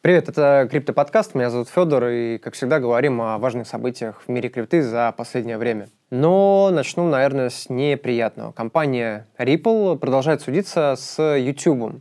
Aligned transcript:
Привет, 0.00 0.28
это 0.28 0.68
Криптоподкаст, 0.70 1.34
меня 1.34 1.50
зовут 1.50 1.68
Федор, 1.68 2.04
и, 2.06 2.38
как 2.38 2.54
всегда, 2.54 2.78
говорим 2.78 3.20
о 3.20 3.36
важных 3.38 3.66
событиях 3.66 4.22
в 4.24 4.28
мире 4.30 4.48
крипты 4.48 4.80
за 4.80 5.12
последнее 5.16 5.58
время. 5.58 5.88
Но 6.10 6.70
начну, 6.70 7.08
наверное, 7.08 7.50
с 7.50 7.68
неприятного. 7.68 8.52
Компания 8.52 9.26
Ripple 9.38 9.98
продолжает 9.98 10.40
судиться 10.40 10.94
с 10.96 11.20
YouTube. 11.20 12.00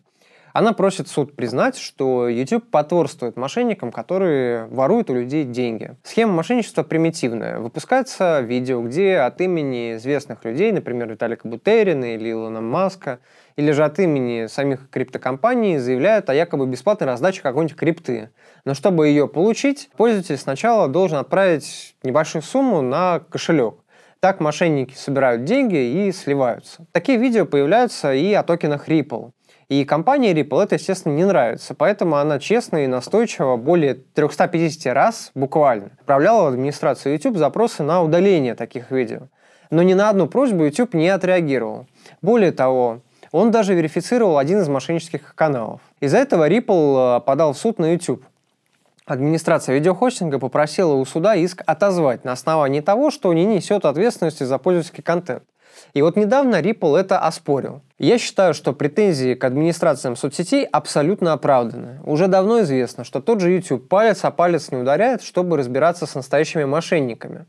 Она 0.58 0.74
просит 0.74 1.08
суд 1.08 1.36
признать, 1.36 1.78
что 1.78 2.28
YouTube 2.28 2.72
потворствует 2.72 3.38
мошенникам, 3.38 3.92
которые 3.92 4.66
воруют 4.66 5.12
у 5.12 5.14
людей 5.14 5.44
деньги. 5.44 5.96
Схема 6.02 6.34
мошенничества 6.34 6.82
примитивная. 6.82 7.60
Выпускается 7.60 8.40
видео, 8.40 8.82
где 8.82 9.18
от 9.18 9.40
имени 9.40 9.98
известных 9.98 10.44
людей, 10.44 10.72
например, 10.72 11.10
Виталика 11.10 11.48
Бутерина 11.48 12.16
или 12.16 12.32
Илона 12.32 12.62
Маска, 12.62 13.20
или 13.56 13.72
же 13.72 13.84
от 13.84 14.00
имени 14.00 14.48
самих 14.48 14.90
криптокомпаний 14.90 15.78
заявляют 15.78 16.28
о 16.32 16.34
якобы 16.34 16.66
бесплатной 16.66 17.06
раздаче 17.06 17.44
какой-нибудь 17.44 17.78
крипты. 17.78 18.32
Но 18.66 18.74
чтобы 18.74 19.10
ее 19.10 19.28
получить, 19.28 19.92
пользователь 19.96 20.38
сначала 20.38 20.88
должен 20.88 21.20
отправить 21.20 21.96
небольшую 22.02 22.42
сумму 22.42 22.82
на 22.82 23.20
кошелек. 23.30 23.76
Так 24.20 24.40
мошенники 24.40 24.96
собирают 24.96 25.44
деньги 25.44 26.08
и 26.08 26.12
сливаются. 26.12 26.88
Такие 26.94 27.20
видео 27.20 27.46
появляются 27.46 28.12
и 28.12 28.34
о 28.34 28.42
токенах 28.42 28.90
Ripple. 28.90 29.34
И 29.70 29.84
компании 29.84 30.34
Ripple 30.34 30.64
это, 30.64 30.76
естественно, 30.76 31.14
не 31.14 31.26
нравится, 31.26 31.76
поэтому 31.76 32.16
она 32.16 32.40
честно 32.40 32.86
и 32.86 32.88
настойчиво 32.88 33.58
более 33.58 33.96
350 33.96 34.94
раз 34.94 35.32
буквально 35.36 35.92
отправляла 36.00 36.44
в 36.44 36.54
администрацию 36.54 37.14
YouTube 37.14 37.36
запросы 37.36 37.84
на 37.84 38.02
удаление 38.02 38.56
таких 38.56 38.92
видео. 38.92 39.28
Но 39.70 39.84
ни 39.84 39.94
на 39.94 40.10
одну 40.10 40.28
просьбу 40.28 40.64
YouTube 40.64 40.94
не 40.94 41.10
отреагировал. 41.10 41.86
Более 42.22 42.54
того, 42.54 43.02
он 43.34 43.52
даже 43.52 43.74
верифицировал 43.74 44.38
один 44.38 44.60
из 44.62 44.70
мошеннических 44.70 45.36
каналов. 45.36 45.82
Из-за 46.00 46.20
этого 46.20 46.50
Ripple 46.50 47.18
э, 47.18 47.22
подал 47.26 47.52
в 47.52 47.58
суд 47.58 47.78
на 47.78 47.92
YouTube. 47.92 48.24
Администрация 49.06 49.76
видеохостинга 49.76 50.40
попросила 50.40 50.94
у 50.94 51.04
суда 51.04 51.36
иск 51.36 51.62
отозвать 51.66 52.24
на 52.24 52.32
основании 52.32 52.80
того, 52.80 53.12
что 53.12 53.34
не 53.34 53.46
несет 53.46 53.84
ответственности 53.84 54.44
за 54.44 54.58
пользовательский 54.58 55.04
контент. 55.04 55.44
И 55.94 56.02
вот 56.02 56.16
недавно 56.16 56.62
Ripple 56.62 56.98
это 56.98 57.20
оспорил. 57.20 57.82
Я 57.98 58.18
считаю, 58.18 58.54
что 58.54 58.74
претензии 58.74 59.34
к 59.34 59.44
администрациям 59.44 60.16
соцсетей 60.16 60.66
абсолютно 60.66 61.34
оправданы. 61.34 62.00
Уже 62.04 62.28
давно 62.28 62.62
известно, 62.62 63.04
что 63.04 63.22
тот 63.22 63.42
же 63.42 63.52
YouTube 63.52 63.88
палец 63.88 64.24
о 64.24 64.32
палец 64.32 64.72
не 64.72 64.78
ударяет, 64.78 65.24
чтобы 65.24 65.58
разбираться 65.58 66.06
с 66.06 66.14
настоящими 66.14 66.66
мошенниками. 66.66 67.46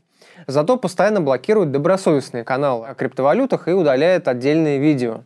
Зато 0.47 0.77
постоянно 0.77 1.21
блокирует 1.21 1.71
добросовестные 1.71 2.43
каналы 2.43 2.87
о 2.87 2.95
криптовалютах 2.95 3.67
и 3.67 3.71
удаляет 3.71 4.27
отдельные 4.27 4.79
видео. 4.79 5.25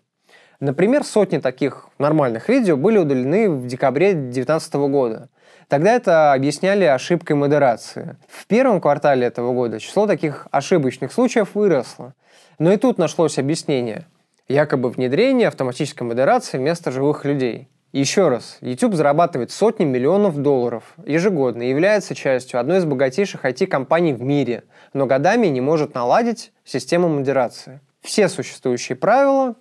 Например, 0.60 1.04
сотни 1.04 1.40
таких 1.40 1.90
нормальных 2.00 2.50
видео 2.50 2.78
были 2.78 2.98
удалены 2.98 3.50
в 3.50 3.68
декабре 3.68 4.14
2019 4.14 4.74
года. 4.74 5.30
Тогда 5.68 5.94
это 5.94 6.34
объясняли 6.34 6.86
ошибкой 6.86 7.36
модерации. 7.36 8.16
В 8.28 8.46
первом 8.48 8.82
квартале 8.82 9.28
этого 9.28 9.54
года 9.54 9.80
число 9.80 10.08
таких 10.08 10.48
ошибочных 10.52 11.12
случаев 11.12 11.56
выросло. 11.56 12.14
Но 12.60 12.72
и 12.72 12.78
тут 12.78 12.98
нашлось 12.98 13.38
объяснение. 13.38 14.06
Якобы 14.48 14.90
внедрение 14.90 15.48
автоматической 15.48 16.06
модерации 16.06 16.58
вместо 16.58 16.92
живых 16.92 17.26
людей. 17.26 17.70
Еще 17.94 18.28
раз, 18.28 18.58
YouTube 18.62 18.96
зарабатывает 18.96 19.52
сотни 19.52 19.86
миллионов 19.86 20.38
долларов 20.38 20.96
ежегодно 21.06 21.62
и 21.62 21.70
является 21.70 22.16
частью 22.16 22.60
одной 22.60 22.80
из 22.80 22.86
богатейших 22.86 23.46
IT-компаний 23.46 24.14
в 24.14 24.22
мире, 24.22 24.64
но 24.94 25.06
годами 25.06 25.46
не 25.46 25.62
может 25.62 25.94
наладить 25.94 26.52
систему 26.66 27.08
модерации. 27.08 27.82
Все 28.02 28.30
существующие 28.30 28.96
правила 28.96 29.56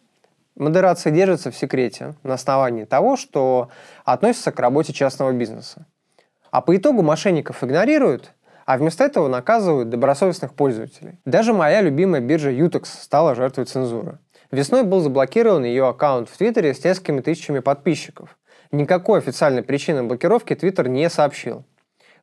модерации 0.56 1.10
держатся 1.10 1.50
в 1.50 1.56
секрете 1.56 2.14
на 2.22 2.34
основании 2.34 2.84
того, 2.84 3.18
что 3.18 3.68
относятся 4.04 4.50
к 4.50 4.58
работе 4.58 4.94
частного 4.94 5.32
бизнеса. 5.32 5.86
А 6.52 6.60
по 6.60 6.76
итогу 6.76 7.02
мошенников 7.02 7.64
игнорируют 7.64 8.32
а 8.64 8.78
вместо 8.78 9.04
этого 9.04 9.28
наказывают 9.28 9.88
добросовестных 9.88 10.54
пользователей. 10.54 11.18
Даже 11.24 11.52
моя 11.52 11.80
любимая 11.80 12.20
биржа 12.20 12.52
Utex 12.52 12.86
стала 12.86 13.34
жертвой 13.34 13.64
цензуры. 13.64 14.18
Весной 14.50 14.84
был 14.84 15.00
заблокирован 15.00 15.64
ее 15.64 15.88
аккаунт 15.88 16.28
в 16.28 16.36
Твиттере 16.36 16.74
с 16.74 16.84
несколькими 16.84 17.20
тысячами 17.20 17.58
подписчиков. 17.58 18.38
Никакой 18.70 19.18
официальной 19.18 19.62
причины 19.62 20.02
блокировки 20.04 20.54
Твиттер 20.54 20.88
не 20.88 21.08
сообщил. 21.10 21.64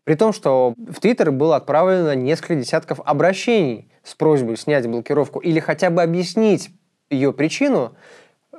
При 0.04 0.16
том, 0.16 0.34
что 0.34 0.74
в 0.78 1.00
Твиттер 1.00 1.32
было 1.32 1.58
отправлено 1.58 2.16
несколько 2.16 2.56
десятков 2.56 3.00
обращений 3.04 3.92
с 4.04 4.16
просьбой 4.16 4.58
снять 4.58 4.88
блокировку 4.88 5.40
или 5.40 5.60
хотя 5.60 5.90
бы 5.90 6.02
объяснить 6.02 6.70
ее 7.10 7.34
причину, 7.34 7.96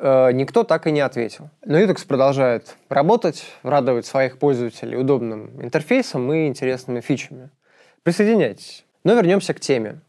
никто 0.01 0.65
так 0.65 0.87
и 0.87 0.93
не 0.93 1.01
ответил. 1.01 1.51
Но 1.65 1.79
Utex 1.79 2.07
продолжает 2.07 2.77
работать, 2.89 3.45
радовать 3.63 4.07
своих 4.07 4.39
пользователей 4.39 4.97
удобным 4.97 5.63
интерфейсом 5.63 6.33
и 6.33 6.47
интересными 6.47 7.01
фичами. 7.01 7.51
Присоединяйтесь. 8.03 8.85
Но 9.05 9.15
вернемся 9.15 9.55
к 9.55 9.61
теме. 9.61 10.01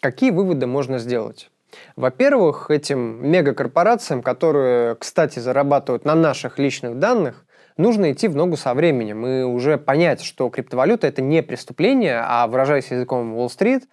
Какие 0.00 0.30
выводы 0.30 0.66
можно 0.66 0.98
сделать? 0.98 1.50
Во-первых, 1.96 2.70
этим 2.70 3.26
мегакорпорациям, 3.30 4.22
которые, 4.22 4.94
кстати, 4.96 5.38
зарабатывают 5.38 6.04
на 6.04 6.14
наших 6.14 6.58
личных 6.58 6.98
данных, 6.98 7.44
нужно 7.76 8.12
идти 8.12 8.28
в 8.28 8.36
ногу 8.36 8.56
со 8.56 8.74
временем 8.74 9.26
и 9.26 9.42
уже 9.42 9.78
понять, 9.78 10.22
что 10.22 10.48
криптовалюта 10.48 11.06
это 11.06 11.22
не 11.22 11.42
преступление, 11.42 12.22
а, 12.24 12.46
выражаясь 12.46 12.90
языком 12.90 13.34
Уолл-стрит, 13.34 13.84
э, 13.84 13.86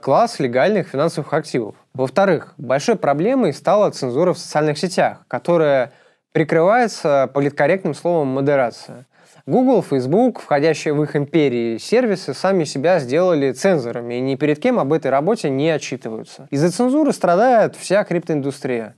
класс 0.00 0.38
легальных 0.38 0.88
финансовых 0.88 1.32
активов. 1.32 1.74
Во-вторых, 1.94 2.54
большой 2.56 2.96
проблемой 2.96 3.52
стала 3.52 3.90
цензура 3.90 4.32
в 4.32 4.38
социальных 4.38 4.78
сетях, 4.78 5.24
которая 5.28 5.92
прикрывается 6.32 7.30
политкорректным 7.32 7.94
словом 7.94 8.28
модерация. 8.28 9.06
Google, 9.46 9.82
Facebook, 9.82 10.40
входящие 10.40 10.92
в 10.92 11.02
их 11.02 11.16
империи 11.16 11.78
сервисы, 11.78 12.34
сами 12.34 12.64
себя 12.64 12.98
сделали 12.98 13.52
цензорами 13.52 14.14
и 14.14 14.20
ни 14.20 14.34
перед 14.34 14.60
кем 14.60 14.78
об 14.78 14.92
этой 14.92 15.10
работе 15.10 15.48
не 15.48 15.70
отчитываются. 15.70 16.48
Из-за 16.50 16.70
цензуры 16.70 17.14
страдает 17.14 17.74
вся 17.74 18.04
криптоиндустрия. 18.04 18.94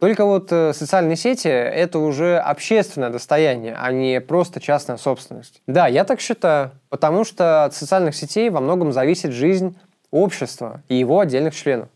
Только 0.00 0.24
вот 0.24 0.50
э, 0.50 0.72
социальные 0.72 1.14
сети– 1.14 1.46
это 1.48 2.00
уже 2.00 2.36
общественное 2.38 3.10
достояние, 3.10 3.76
а 3.80 3.92
не 3.92 4.20
просто 4.20 4.60
частная 4.60 4.96
собственность. 4.96 5.62
Да, 5.68 5.86
я 5.86 6.02
так 6.02 6.20
считаю, 6.20 6.72
потому 6.88 7.22
что 7.22 7.62
от 7.66 7.74
социальных 7.74 8.16
сетей 8.16 8.50
во 8.50 8.60
многом 8.60 8.92
зависит 8.92 9.30
жизнь 9.30 9.78
общества 10.12 10.82
и 10.88 10.94
его 10.94 11.18
отдельных 11.18 11.54
членов. 11.56 11.88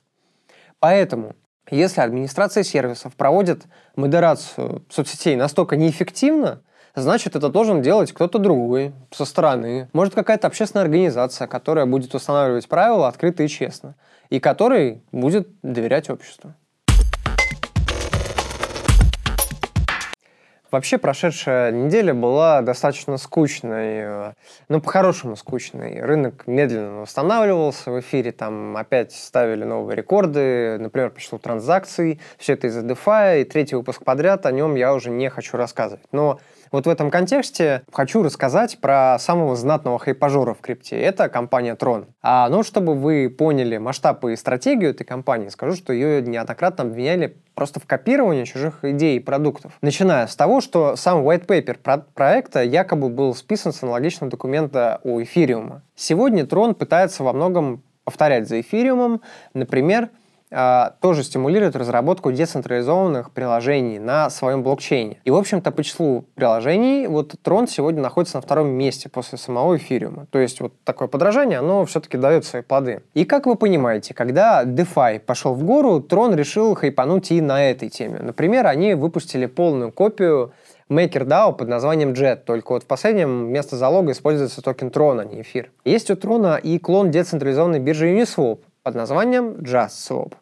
Поэтому, 0.81 1.37
если 1.71 2.00
администрация 2.00 2.65
сервисов 2.65 3.15
проводит 3.15 3.66
модерацию 3.94 4.84
соцсетей 4.91 5.37
настолько 5.37 5.77
неэффективно, 5.77 6.62
значит, 6.97 7.37
это 7.37 7.49
должен 7.49 7.82
делать 7.82 8.12
кто-то 8.12 8.38
другой, 8.38 8.93
со 9.12 9.25
стороны. 9.25 9.88
Может, 9.93 10.15
какая-то 10.15 10.49
общественная 10.49 10.84
организация, 10.84 11.47
которая 11.47 11.87
будет 11.87 12.15
устанавливать 12.15 12.69
правила 12.69 13.06
открыто 13.06 13.44
и 13.44 13.49
честно, 13.49 13.94
и 14.31 14.41
которой 14.41 15.03
будет 15.12 15.49
доверять 15.62 16.10
обществу. 16.10 16.55
Вообще 20.71 20.99
прошедшая 20.99 21.71
неделя 21.71 22.12
была 22.12 22.60
достаточно 22.60 23.16
скучной, 23.19 23.99
э, 24.00 24.32
ну, 24.69 24.81
по-хорошему 24.81 25.37
скучной. 25.37 26.00
Рынок 26.00 26.47
медленно 26.47 27.03
восстанавливался 27.03 27.93
в 27.93 28.00
эфире, 28.00 28.32
там 28.32 28.76
опять 28.76 29.12
ставили 29.12 29.65
новые 29.65 29.97
рекорды, 29.97 30.76
например, 30.78 31.10
по 31.10 31.21
числу 31.21 31.38
транзакций, 31.38 32.21
все 32.37 32.55
это 32.55 32.66
из-за 32.66 32.81
DeFi, 32.81 33.43
и 33.43 33.44
третий 33.44 33.76
выпуск 33.76 34.03
подряд, 34.03 34.44
о 34.44 34.50
нем 34.50 34.75
я 34.75 34.93
уже 34.93 35.10
не 35.10 35.31
хочу 35.31 35.56
рассказывать. 35.56 36.05
Но 36.10 36.41
вот 36.72 36.87
в 36.87 36.88
этом 36.88 37.10
контексте 37.10 37.82
хочу 37.93 38.22
рассказать 38.22 38.78
про 38.81 39.19
самого 39.19 39.56
знатного 39.56 39.99
хайпажора 39.99 40.54
в 40.54 40.60
крипте. 40.60 40.99
Это 40.99 41.28
компания 41.28 41.75
Tron. 41.75 42.06
А, 42.22 42.49
ну, 42.49 42.62
чтобы 42.62 42.94
вы 42.94 43.28
поняли 43.31 43.77
масштаб 43.78 44.25
и 44.25 44.37
стратегию 44.37 44.91
этой 44.91 45.05
компании, 45.05 45.49
скажу, 45.49 45.76
что 45.76 45.93
ее 45.93 46.22
неоднократно 46.22 46.84
обвиняли 46.84 47.37
просто 47.55 47.81
в 47.81 47.87
копировании 47.87 48.44
чужих 48.44 48.84
идей 48.84 49.16
и 49.16 49.21
продуктов. 49.21 49.72
Начиная 49.81 50.26
с 50.26 50.37
того, 50.37 50.60
что 50.60 50.97
сам 50.97 51.26
white 51.26 51.47
paper 51.47 51.78
про 51.78 51.99
проекта 51.99 52.62
якобы 52.62 53.09
был 53.09 53.34
списан 53.34 53.72
с 53.72 53.82
аналогичного 53.82 54.31
документа 54.31 55.00
у 55.05 55.23
эфириума. 55.23 55.82
Сегодня 55.94 56.44
Tron 56.44 56.75
пытается 56.75 57.23
во 57.23 57.32
многом 57.32 57.82
повторять 58.05 58.49
за 58.49 58.61
эфириумом, 58.61 59.20
например, 59.52 60.11
тоже 61.00 61.23
стимулирует 61.23 61.76
разработку 61.76 62.32
децентрализованных 62.32 63.31
приложений 63.32 63.99
на 63.99 64.31
своем 64.31 64.62
блокчейне. 64.62 65.19
И, 65.25 65.31
в 65.31 65.37
общем-то, 65.37 65.70
по 65.70 65.85
числу 65.85 66.25
приложений 66.35 67.08
вот 67.08 67.35
Tron 67.44 67.67
сегодня 67.67 68.00
находится 68.00 68.38
на 68.38 68.43
втором 68.43 68.69
месте 68.69 69.08
после 69.08 69.37
самого 69.38 69.76
эфириума. 69.76 70.26
То 70.31 70.38
есть 70.38 70.61
вот 70.61 70.73
такое 70.85 71.08
подражание, 71.08 71.58
оно 71.58 71.85
все-таки 71.85 72.17
дает 72.17 72.44
свои 72.44 72.62
плоды. 72.62 73.03
И 73.14 73.25
как 73.25 73.47
вы 73.47 73.56
понимаете, 73.56 74.14
когда 74.14 74.64
DeFi 74.64 75.20
пошел 75.20 75.55
в 75.55 75.62
гору, 75.62 75.99
Tron 76.00 76.35
решил 76.35 76.75
хайпануть 76.75 77.31
и 77.32 77.41
на 77.41 77.70
этой 77.70 77.88
теме. 77.88 78.19
Например, 78.20 78.67
они 78.67 78.94
выпустили 78.94 79.47
полную 79.47 79.93
копию 79.93 80.52
MakerDAO 80.88 81.52
под 81.55 81.69
названием 81.69 82.12
Jet, 82.12 82.44
только 82.47 82.73
вот 82.73 82.85
в 82.85 82.87
последнем 82.87 83.49
вместо 83.49 83.76
залога 83.76 84.12
используется 84.12 84.62
токен 84.62 84.88
Tron, 84.88 85.20
а 85.20 85.25
не 85.25 85.43
эфир. 85.43 85.70
Есть 85.85 86.11
у 86.11 86.17
Трона 86.17 86.56
и 86.56 86.79
клон 86.79 87.11
децентрализованной 87.11 87.81
биржи 87.81 88.14
Uniswap, 88.14 88.61
под 88.87 88.94
названием 88.94 89.55
JustSwap. 89.55 90.35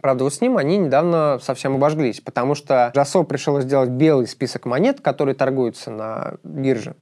Правда, 0.00 0.24
вот 0.24 0.34
с 0.34 0.40
ним 0.40 0.56
они 0.56 0.76
недавно 0.76 1.38
совсем 1.42 1.76
обожглись, 1.76 2.20
потому 2.20 2.54
что 2.54 2.90
Жасо 2.94 3.22
пришел 3.24 3.60
сделать 3.60 3.90
белый 3.90 4.26
список 4.26 4.66
монет, 4.66 5.00
которые 5.00 5.34
торгуются 5.34 5.90
на 5.90 6.34
бирже. 6.42 6.94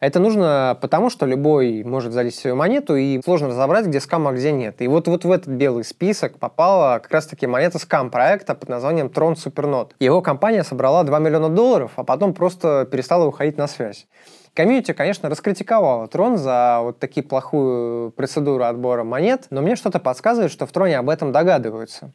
Это 0.00 0.18
нужно 0.18 0.78
потому, 0.80 1.10
что 1.10 1.26
любой 1.26 1.84
может 1.84 2.14
залить 2.14 2.34
свою 2.34 2.56
монету, 2.56 2.96
и 2.96 3.20
сложно 3.22 3.48
разобрать, 3.48 3.84
где 3.84 4.00
скам, 4.00 4.26
а 4.26 4.32
где 4.32 4.50
нет. 4.50 4.80
И 4.80 4.88
вот, 4.88 5.06
вот 5.06 5.26
в 5.26 5.30
этот 5.30 5.48
белый 5.48 5.84
список 5.84 6.38
попала 6.38 6.98
как 7.00 7.10
раз-таки 7.12 7.46
монета 7.46 7.78
скам-проекта 7.78 8.54
под 8.54 8.70
названием 8.70 9.08
Tron 9.08 9.34
Supernode. 9.34 9.90
Его 10.00 10.22
компания 10.22 10.64
собрала 10.64 11.04
2 11.04 11.18
миллиона 11.18 11.50
долларов, 11.50 11.92
а 11.96 12.04
потом 12.04 12.32
просто 12.32 12.88
перестала 12.90 13.26
выходить 13.26 13.58
на 13.58 13.66
связь. 13.66 14.06
Комьюнити, 14.54 14.92
конечно, 14.92 15.28
раскритиковала 15.28 16.08
Трон 16.08 16.38
за 16.38 16.80
вот 16.82 16.98
такие 16.98 17.22
плохую 17.22 18.10
процедуру 18.10 18.64
отбора 18.64 19.04
монет, 19.04 19.48
но 19.50 19.60
мне 19.60 19.76
что-то 19.76 20.00
подсказывает, 20.00 20.50
что 20.50 20.66
в 20.66 20.72
Троне 20.72 20.98
об 20.98 21.10
этом 21.10 21.30
догадываются. 21.30 22.10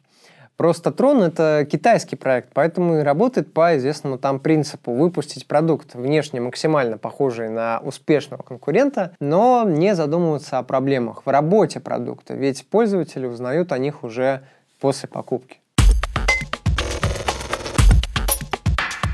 Просто 0.56 0.90
Трон— 0.90 1.22
это 1.24 1.66
китайский 1.70 2.16
проект, 2.16 2.48
поэтому 2.54 2.98
и 2.98 3.02
работает 3.02 3.52
по 3.52 3.76
известному 3.76 4.16
там 4.16 4.40
принципу 4.40 4.92
выпустить 4.92 5.46
продукт 5.46 5.94
внешне 5.94 6.40
максимально 6.40 6.96
похожий 6.96 7.50
на 7.50 7.80
успешного 7.84 8.42
конкурента, 8.42 9.14
но 9.20 9.64
не 9.66 9.94
задумываться 9.94 10.56
о 10.56 10.62
проблемах 10.62 11.26
в 11.26 11.28
работе 11.28 11.78
продукта, 11.78 12.32
ведь 12.32 12.66
пользователи 12.68 13.26
узнают 13.26 13.70
о 13.70 13.78
них 13.78 14.02
уже 14.02 14.44
после 14.80 15.10
покупки. 15.10 15.58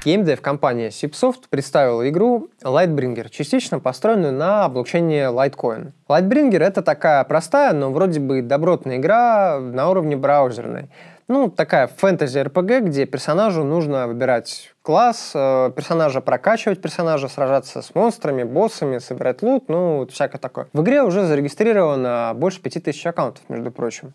GameDev 0.04 0.38
компания 0.38 0.88
Sipsoft 0.88 1.44
представила 1.48 2.08
игру 2.08 2.48
Lightbringer, 2.62 3.28
частично 3.30 3.78
построенную 3.78 4.32
на 4.32 4.68
блокчейне 4.68 5.26
Litecoin. 5.26 5.92
Lightbringer— 6.08 6.58
это 6.60 6.82
такая 6.82 7.22
простая, 7.22 7.72
но 7.72 7.92
вроде 7.92 8.18
бы 8.18 8.42
добротная 8.42 8.96
игра 8.96 9.60
на 9.60 9.88
уровне 9.88 10.16
браузерной. 10.16 10.88
Ну, 11.28 11.50
такая 11.50 11.86
фэнтези-РПГ, 11.86 12.80
где 12.82 13.06
персонажу 13.06 13.64
нужно 13.64 14.06
выбирать 14.06 14.72
класс, 14.82 15.32
э, 15.34 15.70
персонажа 15.74 16.20
прокачивать 16.20 16.80
персонажа, 16.82 17.28
сражаться 17.28 17.82
с 17.82 17.94
монстрами, 17.94 18.42
боссами, 18.42 18.98
собирать 18.98 19.42
лут, 19.42 19.69
ну, 19.69 20.06
всякое 20.10 20.38
такое. 20.38 20.66
В 20.72 20.82
игре 20.82 21.02
уже 21.02 21.24
зарегистрировано 21.24 22.32
больше 22.34 22.60
5000 22.60 23.06
аккаунтов, 23.06 23.44
между 23.48 23.70
прочим. 23.70 24.12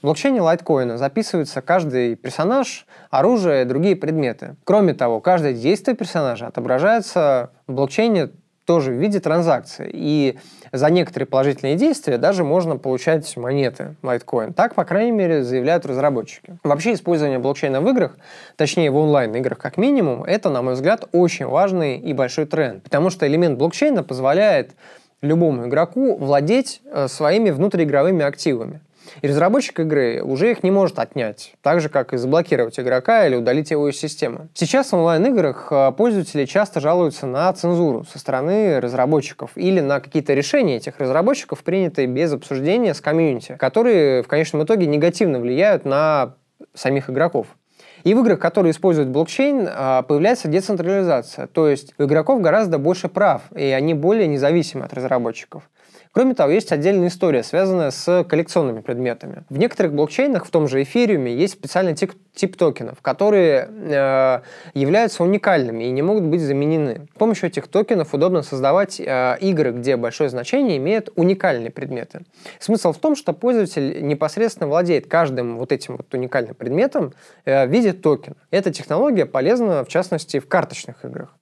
В 0.00 0.02
блокчейне 0.02 0.42
лайткоина 0.42 0.98
записывается 0.98 1.62
каждый 1.62 2.16
персонаж, 2.16 2.86
оружие 3.10 3.62
и 3.62 3.64
другие 3.64 3.96
предметы. 3.96 4.56
Кроме 4.64 4.94
того, 4.94 5.20
каждое 5.20 5.54
действие 5.54 5.96
персонажа 5.96 6.46
отображается 6.46 7.50
в 7.66 7.72
блокчейне 7.72 8.30
тоже 8.70 8.92
в 8.92 9.00
виде 9.00 9.18
транзакции. 9.18 9.90
И 9.92 10.38
за 10.70 10.90
некоторые 10.90 11.26
положительные 11.26 11.74
действия 11.74 12.18
даже 12.18 12.44
можно 12.44 12.76
получать 12.76 13.36
монеты 13.36 13.96
Litecoin. 14.00 14.52
Так, 14.52 14.76
по 14.76 14.84
крайней 14.84 15.10
мере, 15.10 15.42
заявляют 15.42 15.86
разработчики. 15.86 16.56
Вообще, 16.62 16.92
использование 16.92 17.40
блокчейна 17.40 17.80
в 17.80 17.88
играх, 17.88 18.16
точнее 18.54 18.92
в 18.92 18.96
онлайн-играх 18.96 19.58
как 19.58 19.76
минимум, 19.76 20.22
это, 20.22 20.50
на 20.50 20.62
мой 20.62 20.74
взгляд, 20.74 21.08
очень 21.10 21.46
важный 21.46 21.98
и 21.98 22.12
большой 22.12 22.46
тренд. 22.46 22.84
Потому 22.84 23.10
что 23.10 23.26
элемент 23.26 23.58
блокчейна 23.58 24.04
позволяет 24.04 24.70
любому 25.20 25.66
игроку 25.66 26.16
владеть 26.16 26.80
э, 26.84 27.08
своими 27.08 27.50
внутриигровыми 27.50 28.24
активами. 28.24 28.82
И 29.22 29.28
разработчик 29.28 29.80
игры 29.80 30.22
уже 30.22 30.50
их 30.50 30.62
не 30.62 30.70
может 30.70 30.98
отнять, 30.98 31.54
так 31.62 31.80
же, 31.80 31.88
как 31.88 32.12
и 32.12 32.16
заблокировать 32.16 32.78
игрока 32.78 33.26
или 33.26 33.36
удалить 33.36 33.70
его 33.70 33.88
из 33.88 33.98
системы. 33.98 34.48
Сейчас 34.54 34.92
в 34.92 34.94
онлайн-играх 34.94 35.68
э, 35.70 35.92
пользователи 35.96 36.44
часто 36.44 36.80
жалуются 36.80 37.26
на 37.26 37.52
цензуру 37.52 38.04
со 38.04 38.18
стороны 38.18 38.80
разработчиков 38.80 39.50
или 39.56 39.80
на 39.80 40.00
какие-то 40.00 40.34
решения 40.34 40.76
этих 40.76 40.98
разработчиков, 40.98 41.62
принятые 41.62 42.06
без 42.06 42.32
обсуждения 42.32 42.94
с 42.94 43.00
комьюнити, 43.00 43.56
которые 43.58 44.22
в 44.22 44.28
конечном 44.28 44.64
итоге 44.64 44.86
негативно 44.86 45.38
влияют 45.40 45.84
на 45.84 46.34
самих 46.74 47.10
игроков. 47.10 47.46
И 48.04 48.14
в 48.14 48.20
играх, 48.20 48.38
которые 48.38 48.70
используют 48.70 49.10
блокчейн, 49.10 49.68
э, 49.68 50.02
появляется 50.06 50.48
децентрализация. 50.48 51.46
То 51.46 51.68
есть 51.68 51.94
у 51.98 52.04
игроков 52.04 52.40
гораздо 52.40 52.78
больше 52.78 53.08
прав, 53.08 53.42
и 53.54 53.64
они 53.64 53.94
более 53.94 54.26
независимы 54.26 54.84
от 54.84 54.94
разработчиков. 54.94 55.68
Кроме 56.12 56.34
того, 56.34 56.50
есть 56.50 56.72
отдельная 56.72 57.06
история, 57.06 57.44
связанная 57.44 57.92
с 57.92 58.24
коллекционными 58.24 58.80
предметами. 58.80 59.44
В 59.48 59.58
некоторых 59.58 59.94
блокчейнах, 59.94 60.44
в 60.44 60.50
том 60.50 60.66
же 60.66 60.82
эфириуме, 60.82 61.32
есть 61.36 61.52
специальный 61.52 61.94
тип, 61.94 62.14
тип 62.34 62.56
токенов, 62.56 63.00
которые 63.00 63.68
э, 63.70 64.40
являются 64.74 65.22
уникальными 65.22 65.84
и 65.84 65.90
не 65.90 66.02
могут 66.02 66.24
быть 66.24 66.40
заменены. 66.40 67.06
С 67.14 67.18
помощью 67.18 67.48
этих 67.48 67.68
токенов 67.68 68.12
удобно 68.12 68.42
создавать 68.42 68.98
э, 68.98 69.36
игры, 69.40 69.70
где 69.70 69.96
большое 69.96 70.30
значение 70.30 70.78
имеют 70.78 71.10
уникальные 71.14 71.70
предметы. 71.70 72.22
Смысл 72.58 72.92
в 72.92 72.98
том, 72.98 73.14
что 73.14 73.32
пользователь 73.32 74.04
непосредственно 74.04 74.66
владеет 74.66 75.06
каждым 75.06 75.58
вот 75.58 75.70
этим 75.70 75.96
вот 75.96 76.12
уникальным 76.12 76.56
предметом 76.56 77.14
э, 77.44 77.66
в 77.66 77.70
виде 77.70 77.92
токена. 77.92 78.34
Эта 78.50 78.72
технология 78.72 79.26
полезна, 79.26 79.84
в 79.84 79.88
частности, 79.88 80.40
в 80.40 80.48
карточных 80.48 81.04
играх. 81.04 81.36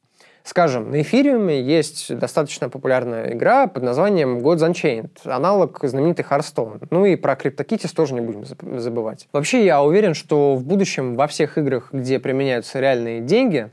Скажем, 0.48 0.92
на 0.92 1.02
эфириуме 1.02 1.60
есть 1.60 2.16
достаточно 2.16 2.70
популярная 2.70 3.34
игра 3.34 3.66
под 3.66 3.82
названием 3.82 4.38
Gods 4.38 4.66
Unchained, 4.66 5.10
аналог 5.24 5.78
знаменитой 5.82 6.24
Hearthstone. 6.24 6.86
Ну 6.88 7.04
и 7.04 7.16
про 7.16 7.34
CryptoKitties 7.34 7.94
тоже 7.94 8.14
не 8.14 8.22
будем 8.22 8.46
забывать. 8.80 9.28
Вообще, 9.30 9.66
я 9.66 9.82
уверен, 9.82 10.14
что 10.14 10.54
в 10.54 10.64
будущем 10.64 11.16
во 11.16 11.26
всех 11.26 11.58
играх, 11.58 11.90
где 11.92 12.18
применяются 12.18 12.80
реальные 12.80 13.20
деньги, 13.20 13.68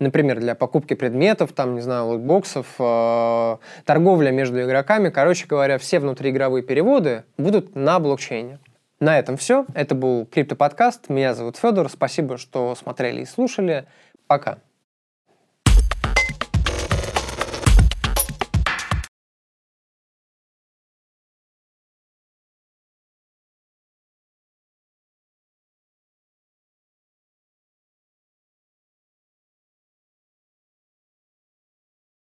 например, 0.00 0.40
для 0.40 0.56
покупки 0.56 0.94
предметов, 0.94 1.52
там, 1.52 1.76
не 1.76 1.80
знаю, 1.80 2.06
лутбоксов, 2.06 2.74
э, 2.80 3.56
торговля 3.84 4.32
между 4.32 4.60
игроками, 4.60 5.10
короче 5.10 5.46
говоря, 5.46 5.78
все 5.78 6.00
внутриигровые 6.00 6.64
переводы 6.64 7.22
будут 7.38 7.76
на 7.76 8.00
блокчейне. 8.00 8.58
На 8.98 9.16
этом 9.16 9.36
все. 9.36 9.64
Это 9.74 9.94
был 9.94 10.26
Криптоподкаст. 10.26 11.08
Меня 11.08 11.34
зовут 11.34 11.56
Федор. 11.56 11.88
Спасибо, 11.88 12.36
что 12.36 12.74
смотрели 12.74 13.20
и 13.20 13.26
слушали. 13.26 13.84
Пока. 14.26 14.58